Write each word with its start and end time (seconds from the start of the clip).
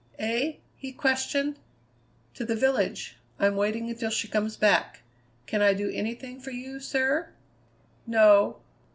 "Eh?" 0.17 0.53
he 0.75 0.91
questioned. 0.91 1.59
"To 2.33 2.43
the 2.43 2.55
village. 2.55 3.17
I'm 3.37 3.55
waiting 3.55 3.87
until 3.87 4.09
she 4.09 4.27
comes 4.27 4.57
back. 4.57 5.01
Can 5.45 5.61
I 5.61 5.75
do 5.75 5.91
anything 5.91 6.39
for 6.39 6.49
you, 6.49 6.79
sir?" 6.79 7.29
"No. 8.07 8.57